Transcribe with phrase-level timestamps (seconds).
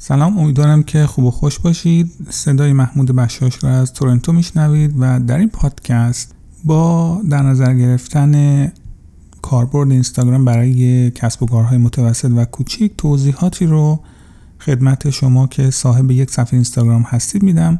[0.00, 2.10] سلام امیدوارم که خوب و خوش باشید.
[2.30, 8.72] صدای محمود بشاش را از تورنتو میشنوید و در این پادکست با در نظر گرفتن
[9.42, 14.00] کاربرد اینستاگرام برای کسب و کارهای متوسط و کوچیک توضیحاتی رو
[14.60, 17.78] خدمت شما که صاحب یک صفحه اینستاگرام هستید میدم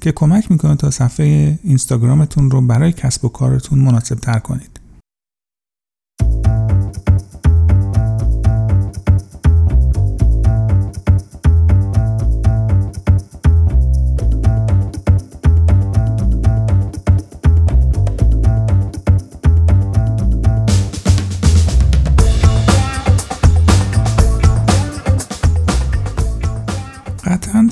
[0.00, 4.75] که کمک می‌کنه تا صفحه اینستاگرامتون رو برای کسب و کارتون مناسب تر کنید.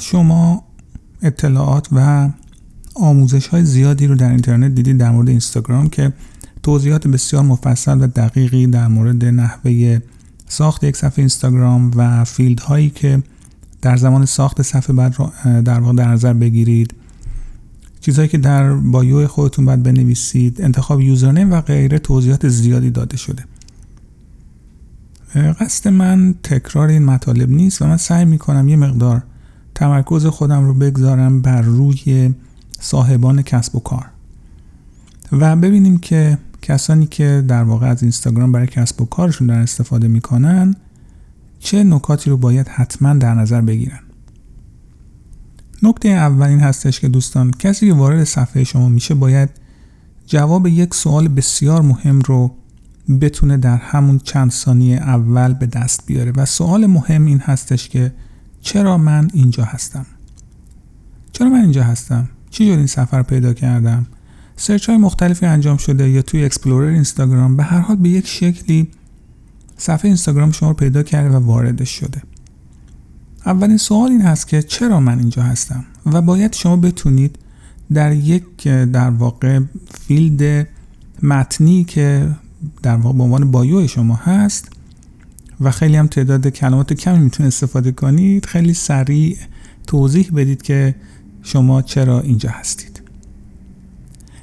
[0.00, 0.64] شما
[1.22, 2.28] اطلاعات و
[2.94, 6.12] آموزش های زیادی رو در اینترنت دیدید در مورد اینستاگرام که
[6.62, 10.00] توضیحات بسیار مفصل و دقیقی در مورد نحوه
[10.48, 13.22] ساخت یک صفحه اینستاگرام و فیلد هایی که
[13.82, 15.16] در زمان ساخت صفحه بعد
[15.64, 16.94] در واقع در نظر بگیرید.
[18.00, 20.62] چیزهایی که در bio خودتون باید بنویسید.
[20.62, 23.44] انتخاب username و غیره توضیحات زیادی داده شده.
[25.60, 29.22] قصد من تکرار این مطالب نیست و من سعی می‌کنم یه مقدار
[29.74, 32.34] تمرکز خودم رو بگذارم بر روی
[32.80, 34.06] صاحبان کسب و کار.
[35.32, 40.08] و ببینیم که کسانی که در واقع از اینستاگرام برای کسب و کارشون در استفاده
[40.08, 40.76] می‌کنن
[41.58, 44.00] چه نکاتی رو باید حتما در نظر بگیرن؟
[45.82, 49.50] نکته اول این هستش که دوستان کسی که وارد صفحه شما میشه باید
[50.26, 52.54] جواب یک سوال بسیار مهم رو
[53.20, 56.32] بتونه در همون چند ثانیه اول به دست بیاره.
[56.36, 58.12] و سوال مهم این هستش که
[58.64, 60.06] چرا من اینجا هستم؟
[61.32, 64.06] چرا من اینجا هستم؟ چه جور این صفحه رو پیدا کردم؟
[64.56, 68.88] search های مختلفی انجام شده یا توی Explorer اینستاگرام به هر حال به یک شکلی
[69.76, 72.22] صفحه اینستاگرام شما رو پیدا کرده و واردش شده.
[73.46, 77.38] اولین سوال این هست که چرا من اینجا هستم؟ و باید شما بتونید
[77.92, 79.60] در یک در واقع
[80.06, 80.68] فیلد
[81.22, 82.30] متنی که
[82.82, 84.73] در واقع به عنوان بایو شما هست
[85.60, 88.46] و خیلی هم تعداد کلمات کمی می‌تونه استفاده کنید.
[88.46, 89.36] خیلی سریع
[89.86, 90.94] توضیح بدید که
[91.42, 93.02] شما چرا اینجا هستید.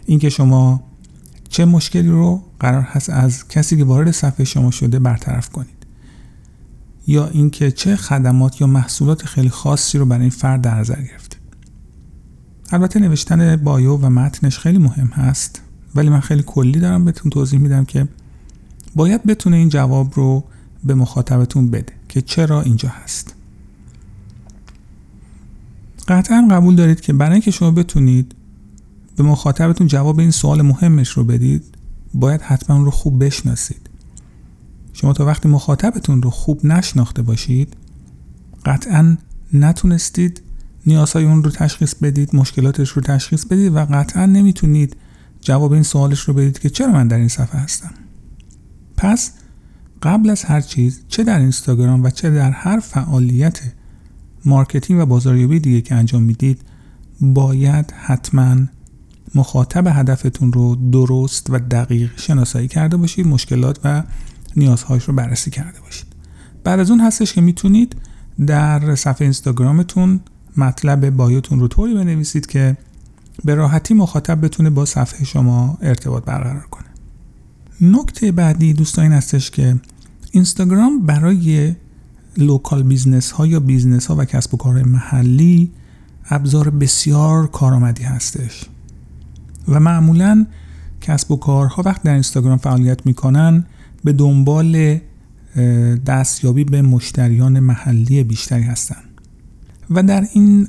[0.05, 0.83] اینکه شما
[1.49, 5.85] چه مشکلی رو قرار هست از کسی که وارد صفحه شما شده برطرف کنید.
[7.07, 11.41] یا اینکه چه خدمات یا محصولات خیلی خاصی رو برای این فرد در نظر گرفتید
[12.71, 15.61] البته نوشتن بایو و متنش خیلی مهم هست.
[15.95, 18.07] ولی من خیلی کلی دارم بهتون توضیح میدم که
[18.95, 20.43] باید بتونه این جواب رو
[20.83, 23.35] به مخاطبتون بده که چرا اینجا هست.
[26.07, 28.35] قطعا قبول دارید که برای اینکه شما بتونید
[29.15, 31.63] به مخاطبتون جواب این سوال مهمش رو بدید
[32.13, 33.89] باید حتما رو خوب بشناسید.
[34.93, 37.75] شما تا وقتی مخاطبتون رو خوب نشناخته باشید
[38.65, 39.17] قطعا
[39.53, 40.41] نتونستید
[40.85, 44.95] نیازهای اون رو تشخیص بدید مشکلاتش رو تشخیص بدید و قطعا نمی‌تونید
[45.41, 47.93] جواب این سوالش رو بدید که چرا من در این صفحه هستم.
[48.97, 49.31] پس
[50.03, 53.59] قبل از هر چیز چه در اینستاگرام و چه در هر فعالیت
[54.45, 56.61] marketing و بازاریابی دیگه که انجام می‌دید
[57.21, 58.55] باید حتما
[59.35, 64.03] مخاطب هدفتون رو درست و دقیق شناسایی کرده باشید مشکلات و
[64.55, 66.07] نیازهاش رو بررسی کرده باشید.
[66.63, 67.95] بعد از اون هستش که می‌تونید
[68.47, 70.19] در صفحه اینستاگرامتون
[70.57, 72.77] مطلب بایوتون رو طوری بنویسید که
[73.45, 76.85] به راحتی مخاطب بتونه با صفحه شما ارتباط برقرار کنه.
[77.81, 79.75] نکته بعدی دوستان این هستش که
[80.31, 81.75] اینستاگرام برای
[82.37, 85.71] local business ها یا business ها و کسب و کار محلی
[86.29, 88.65] ابزار بسیار کارآمدی هستش.
[89.67, 90.45] و معمولا
[91.01, 93.65] کسب و کارها وقت در اینستاگرام فعالیت می‌کنن
[94.03, 94.99] به دنبال
[96.05, 99.03] دستیابی به مشتریان محلی بیشتری هستن.
[99.89, 100.67] و در این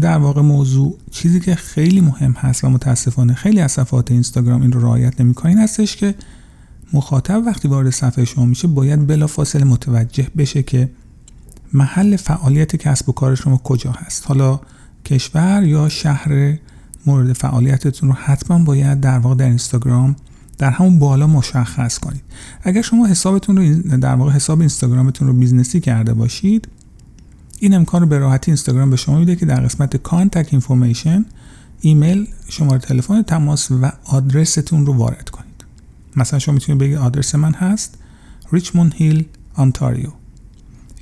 [0.00, 4.72] در واقع موضوع چیزی که خیلی مهم هست و متاسفانه خیلی از صفحات اینستاگرام این
[4.72, 6.14] رو رعایت نمی‌کنن هستش که
[6.92, 10.90] مخاطب وقتی وارد صفحه شما میشه باید بلافاصله متوجه بشه که
[11.72, 14.26] محل فعالیت کسب و کار شما کجا هست.
[14.26, 14.60] حالا
[15.04, 16.58] کشور یا شهر
[17.06, 20.16] مورد فعالیتتون رو حتما باید در واقع در اینستاگرام
[20.58, 22.22] در همون بالا مشخص کنید.
[22.62, 26.68] اگر شما حسابتون رو در واقع حساب اینستاگرامتون رو business ی کرده باشید
[27.58, 31.24] این امکان رو به راحتی اینستاگرام به شما میده که در قسمت contact information
[31.80, 35.39] ایمیل شماره تلفن تماس و آدرستون رو وارد کنید.
[36.16, 37.98] مثلا شما می‌تونید بگید آدرس من هست
[38.52, 39.24] ریچموند هیل
[39.54, 40.10] آنتاریو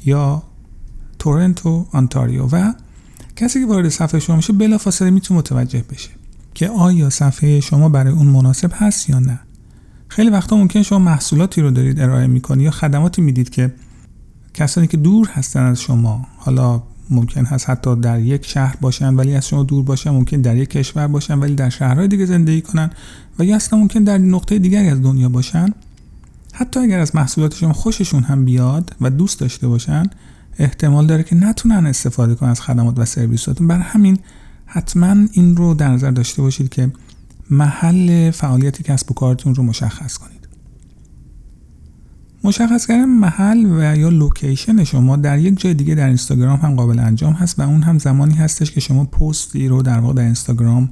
[0.05, 0.43] یا
[1.19, 2.73] تورنتو آنتاریو و
[3.37, 6.11] کسی که وارد صفحه شما میشه بلافاصله می‌تونه متوجه بشه
[6.55, 9.41] که آیا صفحه شما برای اون مناسب هست یا نه.
[10.09, 13.75] خیلی وقتا ممکن شما محصولاتی رو دارید ارائه می‌کنید یا خدماتی می‌دید که
[14.55, 19.35] کسانی که دور هستن از شما حالا ممکن هست حتی در یک شهر باشن ولی
[19.35, 22.91] از شما دور باشن ممکن در یک کشور باشن ولی در شهرهای دیگه زندگی کنن.
[23.39, 25.75] و یا اصلا ممکن در نقطه دیگری از دنیا باشن.
[26.53, 30.03] حتی اگر از محصولات شما خوششون هم بیاد و دوست داشته باشن
[30.59, 33.69] احتمال داره که نتونن استفاده کنن از خدمات و سرویساتون.
[33.69, 34.19] بر همین
[34.67, 36.93] حتما این رو در نظر داشته باشید که
[37.51, 40.38] محل فعالیت کسب و کارتون رو مشخص کنید.
[42.45, 46.99] مشخص کردن محل و یا لوکیشن شما در یک جای دیگه در اینستاگرام هم قابل
[46.99, 50.91] انجام هست و اون هم زمانی هستش که شما پستی رو در واقع در اینستاگرام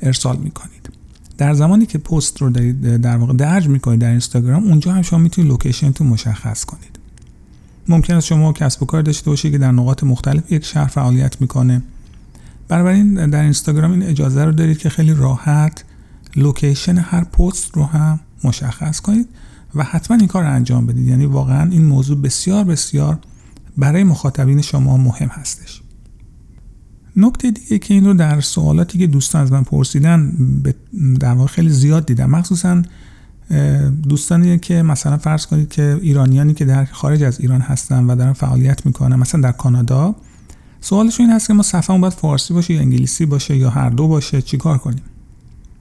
[0.00, 0.90] ارسال می‌کنید.
[1.38, 2.50] در زمانی که پست رو
[2.98, 6.98] در واقع درج می‌کنید در اینستاگرام اونجا هم شما می‌تونید location تون مشخص کنید.
[7.88, 11.40] ممکن است شما کسب و کار داشته باشید که در نقاط مختلف یک شهر فعالیت
[11.40, 11.82] می‌کنه.
[12.68, 15.84] بنابراین در اینستاگرام این اجازه رو دارید که خیلی راحت
[16.36, 19.28] location هر پست رو هم مشخص کنید.
[19.76, 21.08] و حتما این کار رو انجام بدید.
[21.08, 23.18] یعنی واقعا این موضوع بسیار بسیار
[23.76, 25.82] برای مخاطبین شما مهم هستش.
[27.16, 30.32] نکته دیگه که این رو در سوالاتی که دوستان از من پرسیدن
[31.20, 32.30] در واقع خیلی زیاد دیدم.
[32.30, 32.82] مخصوصا
[34.08, 38.32] دوستانی که مثلا فرض کنید که ایرانیانی که در خارج از ایران هستن و دارن
[38.32, 40.14] فعالیت می‌کنن مثلا در کانادا
[40.80, 44.08] سوالشون این هست که ما صفحه باید فارسی باشه یا انگلیسی باشه یا هر دو
[44.08, 45.02] باشه چیکار کنیم؟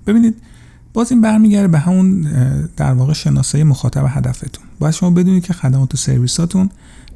[0.07, 0.35] ببینید
[0.95, 2.21] باز این برمیگرده به همون
[2.77, 4.65] در واقع شناسایی مخاطب هدفتون.
[4.79, 6.69] باید شما بدونید که خدمات و سرویساتون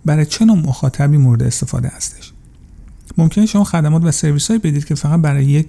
[0.06, 2.32] برای چه نوع مخاطبی مورد استفاده هستش.
[3.18, 5.68] ممکنه شما خدمات و سرویس بدید که فقط برای یک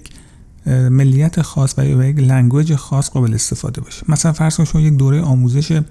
[0.66, 4.02] ملیت خاص و یا یک language خاص قابل استفاده باشه.
[4.08, 5.82] مثلا فرض کنید شما یک دوره آموزش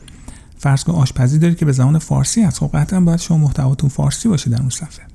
[0.58, 2.60] فرض کنید آشپزی دارید که به زبان فارسی هست.
[2.60, 5.06] خب قطعا باید شما محتواتون فارسی باشه در اون صفحه.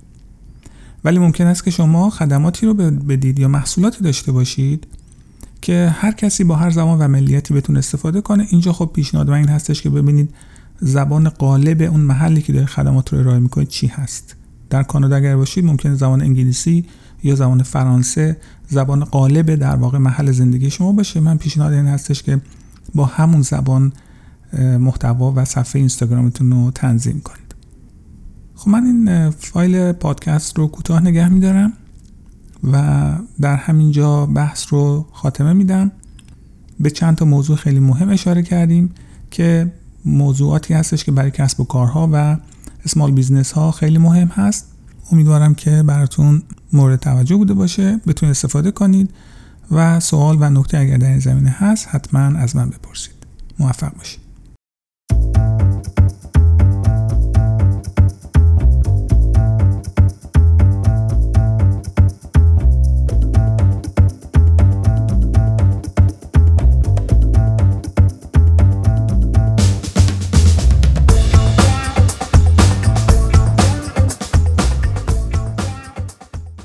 [1.05, 4.87] ولی ممکن است که شما خدماتی رو بدید یا محصولاتی داشته باشید
[5.65, 8.47] که هر کسی با هر زبان و ملیتی بتونه استفاده کنه.
[8.51, 10.35] اینجا خب پیشنهاد من این هستش که ببینید
[10.81, 14.37] زبان قالب اون محلی که داره خدمات رو ارائه می‌کنه چی هست.
[14.71, 16.85] در کانادا اگر باشید ممکنه زبان انگلیسی
[17.23, 18.37] یا زبان فرانسه
[18.69, 21.21] زبان قالب در واقع محل زندگی شما باشه.
[21.21, 22.41] من پیشنهاد این هستش که
[22.95, 23.93] با همون زبان
[24.81, 27.55] محتوا و صفحه اینستاگرامتون رو تنظیم کنید.
[28.55, 31.73] خب من این فایل پادکست رو کوتاه نگه میدارم.
[32.73, 35.93] و در همینجا بحث رو خاتمه میدم.
[36.81, 38.91] به چند تا موضوع خیلی مهم اشاره کردیم
[39.31, 39.73] که
[40.05, 42.37] موضوعاتی هستش که برای کسب و کارها و
[42.85, 44.67] اسمال بیزنس ها خیلی مهم هست.
[45.13, 48.01] امیدوارم که براتون مورد توجه بوده باشه.
[48.07, 49.11] بتونید استفاده کنید
[49.71, 53.15] و سوال و نکته اگر در این زمینه هست حتما از من بپرسید.
[53.59, 54.24] موفق باشید.